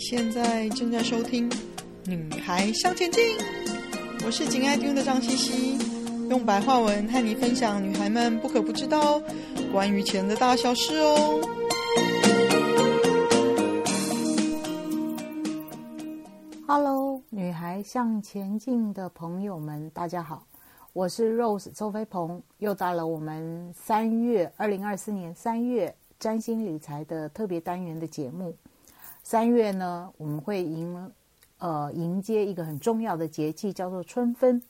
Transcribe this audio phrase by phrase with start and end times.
[0.00, 1.48] 现在正在收听
[2.06, 3.22] 《女孩向前进》，
[4.24, 5.78] 我是紧爱听的张茜茜，
[6.30, 9.20] 用白话文和你分享女孩们不可不知道
[9.70, 11.40] 关于钱的大小事哦。
[16.66, 20.46] Hello，女孩向前进的朋友们，大家好，
[20.94, 28.56] 我是 Rose 周飞鹏，又到了我们三月二零二四年三月占星理财的特别单元的节目。
[29.22, 31.12] 三月呢，我们会迎
[31.58, 34.60] 呃迎接一个很重要的节气，叫做春分。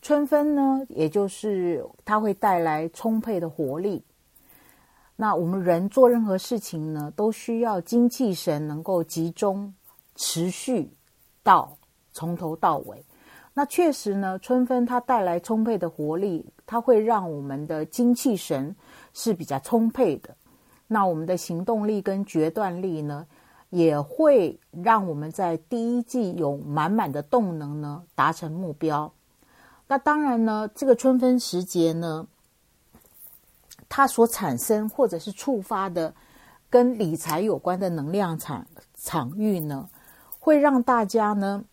[0.00, 4.04] 春分呢，也就是它会带来充沛的活力。
[5.14, 9.72] 那我们人做任何事情呢，都需要精气神能够集中、
[10.16, 10.90] 持续
[11.42, 11.76] 到
[12.12, 13.04] 从头到尾。
[13.54, 18.74] 那确实呢，春分它带来充沛的活力，它会让我们的精气神
[19.12, 20.34] 是比较充沛的。
[20.88, 23.26] 那我们的行动力跟决断力呢，
[23.72, 29.10] 也会让我们在第一季有满满的动能呢，达成目标。
[29.88, 32.26] 那当然呢，这个春分时节呢，
[33.88, 36.14] 它所产生或者是触发的
[36.68, 39.88] 跟理财有关的能量场场域呢，
[40.38, 41.64] 会让大家呢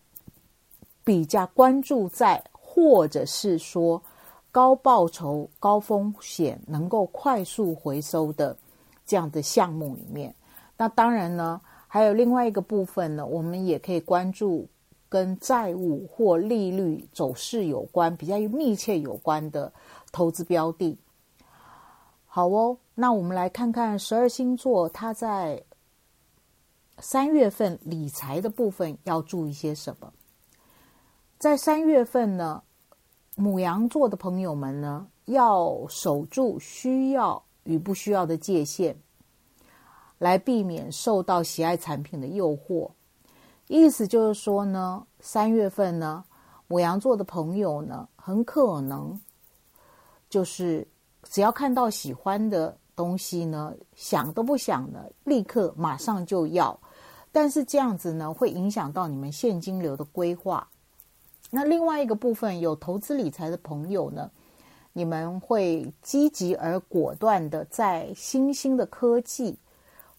[1.04, 4.02] 比较关注在或者是说
[4.50, 8.56] 高报酬、高风险、能够快速回收的
[9.04, 10.34] 这样的项目里面。
[10.78, 11.60] 那当然呢。
[11.92, 14.68] 还有另外一个部分呢，我们也可以关注
[15.08, 19.72] 跟债务或利率走势有关、比较密切有关的
[20.12, 20.96] 投资标的。
[22.26, 25.60] 好哦，那我们来看看十二星座它在
[27.00, 30.12] 三月份理财的部分要注意些什么。
[31.38, 32.62] 在三月份呢，
[33.34, 38.96] 母羊座的朋友们呢，要守住需要与不需要的界限。
[40.20, 42.90] 来避免受到喜爱产品的诱惑，
[43.68, 46.22] 意思就是说呢，三月份呢，
[46.68, 49.18] 牡羊座的朋友呢，很可能
[50.28, 50.86] 就是
[51.22, 56.78] 只要看到喜欢的东西呢，想都不想的，立刻马上就要。
[57.32, 60.68] 但是这样子呢，会影响到你们现金流的规划。
[61.48, 64.30] 那另外一个部分，有投资理财的朋友呢，
[64.92, 69.58] 你们会积极而果断的在新兴的科技。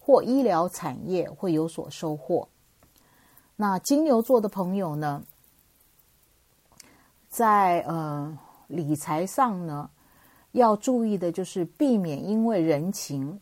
[0.04, 2.48] 或医疗产业会有所收获。
[3.54, 5.22] 那金牛座的朋友呢，
[7.28, 8.36] 在呃
[8.66, 9.88] 理财上呢，
[10.50, 13.40] 要注意的就是避免因为人情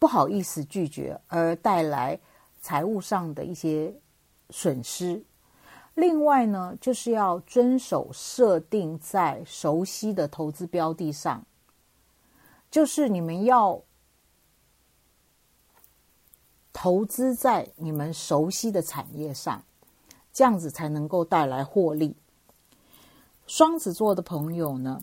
[0.00, 2.18] 不好意思拒绝而带来
[2.60, 3.94] 财务上的一些
[4.50, 5.22] 损失。
[5.94, 11.46] 另外呢，就是要遵守设定在熟悉的投资标的上，
[12.72, 13.80] 就是你们要。
[16.80, 19.64] 投资在你们熟悉的产业上，
[20.32, 22.14] 这样子才能够带来获利。
[23.48, 25.02] 双子座的朋友呢，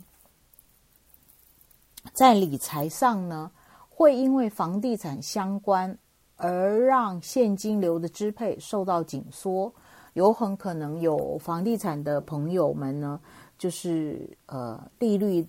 [2.14, 3.52] 在理财上呢，
[3.90, 5.98] 会因为房地产相关
[6.38, 9.74] 而让现金流的支配受到紧缩，
[10.14, 13.20] 有很可能有房地产的朋友们呢，
[13.58, 15.46] 就是呃利率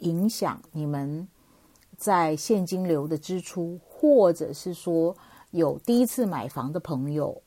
[0.00, 1.26] 影响你们
[1.96, 5.16] 在现金流的支出，或者是说。
[5.52, 7.40] 有第一次买房的朋友，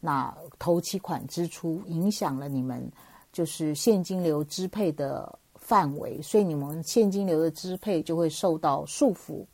[0.00, 2.90] 那头期款支出影响了你们
[3.32, 9.44] 就是现金流支配的范围，所以你们现金流的支配就会受到束缚。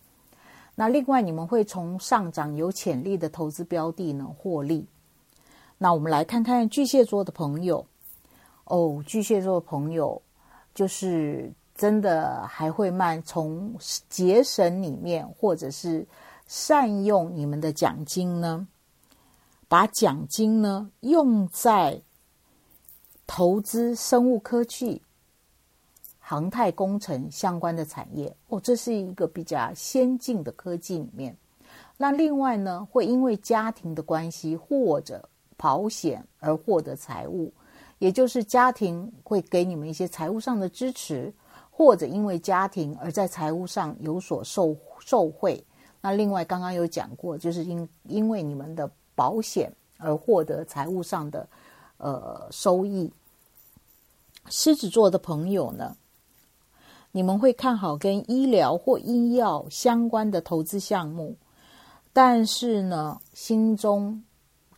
[0.74, 4.86] 那另外，你们会从上涨有潜力的投资标的呢获利。
[5.76, 7.84] 那我们来看看巨蟹座的朋友
[8.64, 10.20] 哦，巨蟹座的朋友
[10.74, 13.74] 就是真的还会慢从
[14.08, 16.06] 节省里面或者是。
[16.48, 18.66] 善用你们的奖金呢，
[19.68, 22.00] 把奖金呢用在
[23.26, 25.02] 投资生物科技、
[26.18, 31.36] 航太工程相关的产业哦，这是一个比较先进的科技里面。
[31.98, 35.28] 那另外呢，会因为家庭的关系或者
[35.58, 37.52] 保险而获得财务，
[37.98, 41.30] 也就是家庭会给你们一些财务上的支持，
[41.70, 45.62] 或者因为家庭而在财务上有所受受惠。
[46.08, 51.46] 那另外刚刚有讲过，就是因因为你们的保险而获得财务上的
[51.98, 53.12] 呃收益。
[54.48, 55.94] 狮子座的朋友呢，
[57.12, 61.36] 你们会看好跟医疗或医药相关的投资项目，
[62.14, 64.24] 但是呢，心中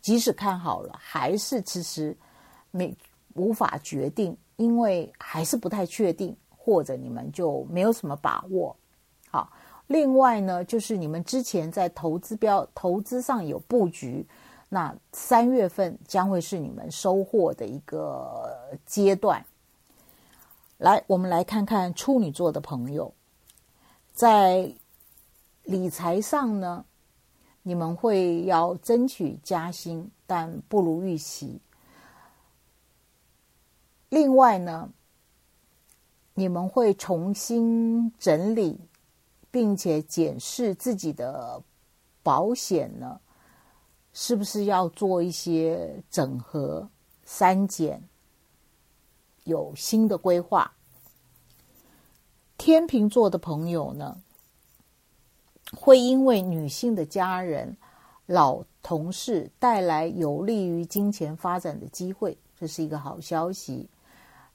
[0.01, 2.17] 即使看好了，还是迟迟
[2.71, 2.93] 没
[3.35, 8.75] 无法决定，因为还是不太确定，或者你们就没有什么把握。
[9.91, 14.25] 另外呢，就是你们之前在投资标投资上有布局，
[14.69, 19.45] 那三月份将会是你们收获的一个阶段。
[20.77, 23.13] 来，我们来看看处女座的朋友，
[24.13, 24.73] 在
[25.63, 26.85] 理财上呢，
[27.61, 31.59] 你们会要争取加薪，但不如预期。
[34.07, 34.89] 另外呢，
[36.33, 38.79] 你们会重新整理，
[39.51, 41.61] 并且检视自己的
[42.23, 43.19] 保险呢，
[44.13, 46.89] 是不是要做一些整合、
[47.25, 48.01] 删减？
[49.43, 50.71] 有新的规划。
[52.57, 54.21] 天秤座的朋友呢，
[55.75, 57.75] 会因为女性的家人、
[58.27, 63.89] 老同事带来有利于金钱发展的机会，这是一个好消息。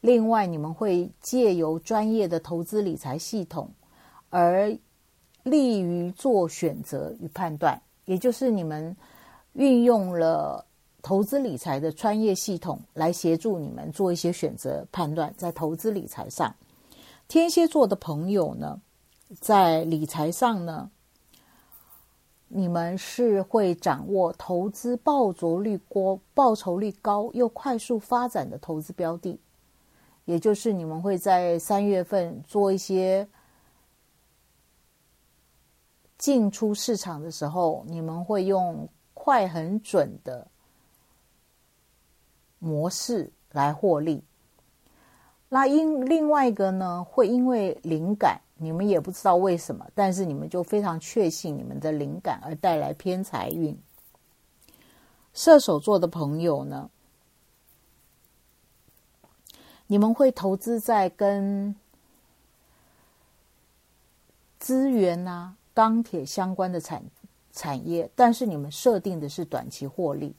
[0.01, 3.69] 另外，你们会借由专业的投资理财系统，
[4.31, 4.79] 而
[5.47, 8.97] 利于做选择与判断，也就是你们
[9.53, 10.67] 运用了
[11.03, 16.53] 投资理财的专业系统来协助你们做一些选择判断，在投资理财上，
[17.29, 18.81] 天蝎座的朋友呢，
[19.39, 20.91] 在理财上呢，
[22.49, 29.39] 你们是会掌握投资报酬率高、报酬率高又快速发展的投资标的，
[30.25, 33.29] 也就是你们会在三月份做一些。
[36.19, 40.47] 进出市场的时候，你们会用快很准的
[42.59, 44.23] 模式来获利。
[45.49, 53.79] 那因另外一个呢，会因为灵感，你们也不知道为什么，但是你们就非常确信你们的灵感而带来偏财运。
[55.35, 56.91] 射手座的朋友呢，
[59.87, 61.77] 你们会投资在跟
[64.59, 65.57] 资源呐、啊。
[65.77, 67.05] 钢铁相关的产
[67.53, 70.35] 产业，但是你们设定的是短期获利。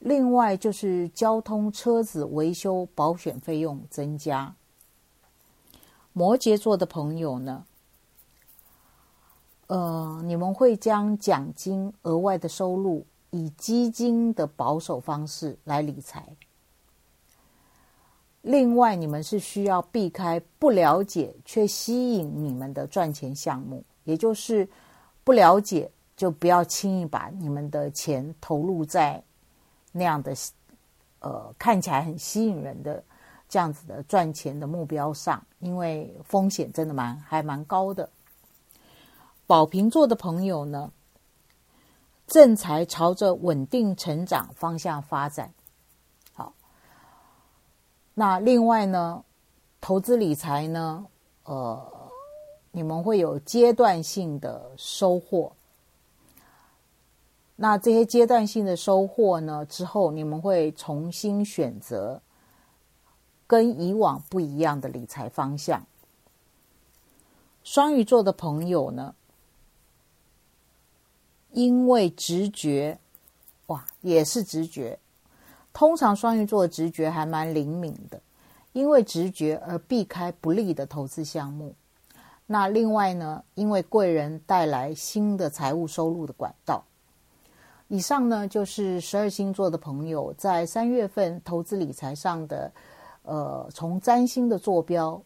[0.00, 4.54] 另外就是交通、车子维修保险费用增加。
[6.12, 7.64] 摩羯座的朋友呢，
[9.68, 16.36] 呃，你们会将奖金额外的收入以基金的保守方式来理财。
[18.42, 23.82] 另外，你们是需要避开不了解却吸引你们的赚钱项目。
[24.04, 24.68] 也就是
[25.24, 29.22] 不了解，就不要轻易把你们的钱投入在
[29.92, 30.34] 那样的
[31.20, 33.02] 呃看起来很吸引人的
[33.48, 38.08] 这样子的赚钱的目标上，因为风险真的蛮还蛮高的。
[39.46, 40.90] 宝瓶座的朋友呢，
[42.26, 45.52] 正财朝着稳定成长方向发展。
[46.32, 46.54] 好，
[48.14, 49.24] 那另外呢，
[49.80, 51.06] 投资理财呢，
[51.44, 52.01] 呃。
[52.72, 55.52] 你们会有阶段性的收获，
[57.54, 62.20] 那这些阶段性的收获呢，之后你们会重新选择
[63.46, 65.86] 跟以往不一样的理财方向。
[67.62, 69.14] 双鱼座的朋友呢，
[71.50, 72.98] 因为直觉，
[73.66, 74.98] 哇，也是直觉。
[75.74, 78.20] 通常双鱼座的直觉还蛮灵敏的，
[78.72, 81.74] 因为直觉而避开不利的投资项目。
[82.52, 86.84] 那另外呢，因为贵人带来新的财务收入的管道。
[87.88, 92.70] 以上呢，就是十二星座的朋友在三月份投资理财上的，
[93.22, 95.22] 呃，从占星的坐标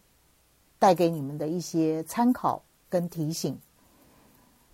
[0.79, 3.59] 带给你们的一些参考跟提醒。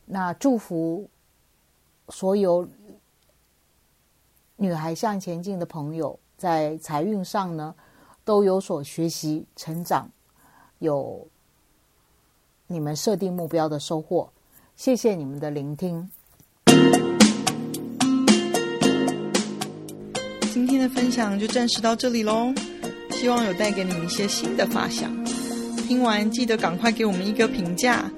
[0.06, 1.10] 那祝福
[2.10, 2.68] 所有
[4.58, 7.74] 女孩向前进的朋友在财运上呢，
[8.24, 10.08] 都有所学习成长，
[10.78, 11.28] 有。
[12.68, 14.30] 你们设定目标的收获，
[14.76, 16.10] 谢谢你们的聆听。
[20.52, 22.54] 今天的分享就暂时到这里喽，
[23.12, 25.12] 希望有带给你们一些新的发想。
[25.88, 28.10] 听完记得赶快给我们一个评价，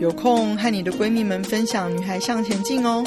[0.00, 3.04] 有空和你的闺蜜们分享《女孩向前进》哦。